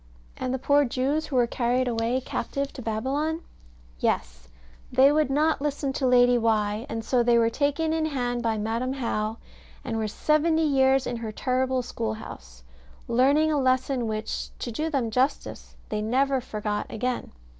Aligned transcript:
And 0.35 0.51
the 0.51 0.57
poor 0.57 0.83
Jews, 0.83 1.27
who 1.27 1.35
were 1.35 1.45
carried 1.45 1.87
away 1.87 2.19
captive 2.21 2.73
to 2.73 2.81
Babylon? 2.81 3.41
Yes; 3.99 4.47
they 4.91 5.11
would 5.11 5.29
not 5.29 5.61
listen 5.61 5.93
to 5.93 6.07
Lady 6.07 6.39
Why, 6.39 6.87
and 6.89 7.05
so 7.05 7.21
they 7.21 7.37
were 7.37 7.51
taken 7.51 7.93
in 7.93 8.07
hand 8.07 8.41
by 8.41 8.57
Madam 8.57 8.93
How, 8.93 9.37
and 9.85 9.97
were 9.97 10.07
seventy 10.07 10.65
years 10.65 11.05
in 11.05 11.17
her 11.17 11.31
terrible 11.31 11.83
school 11.83 12.15
house, 12.15 12.63
learning 13.07 13.51
a 13.51 13.59
lesson 13.61 14.07
which, 14.07 14.49
to 14.57 14.71
do 14.71 14.89
them 14.89 15.11
justice, 15.11 15.75
they 15.89 16.01
never 16.01 16.41
forgot 16.41 16.87
again. 16.89 17.31